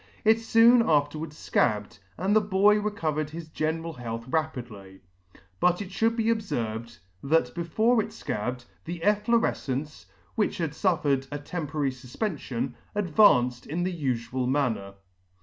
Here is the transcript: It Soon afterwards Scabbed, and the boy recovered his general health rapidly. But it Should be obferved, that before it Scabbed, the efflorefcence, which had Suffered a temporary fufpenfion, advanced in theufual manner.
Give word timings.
It 0.25 0.39
Soon 0.39 0.81
afterwards 0.81 1.37
Scabbed, 1.37 1.99
and 2.17 2.35
the 2.35 2.41
boy 2.41 2.79
recovered 2.79 3.29
his 3.29 3.49
general 3.49 3.93
health 3.93 4.27
rapidly. 4.27 5.01
But 5.59 5.79
it 5.79 5.91
Should 5.91 6.15
be 6.15 6.23
obferved, 6.25 6.97
that 7.21 7.53
before 7.53 8.01
it 8.01 8.11
Scabbed, 8.11 8.65
the 8.85 9.01
efflorefcence, 9.01 10.05
which 10.33 10.57
had 10.57 10.73
Suffered 10.73 11.27
a 11.31 11.37
temporary 11.37 11.91
fufpenfion, 11.91 12.73
advanced 12.95 13.67
in 13.67 13.85
theufual 13.85 14.47
manner. 14.49 14.95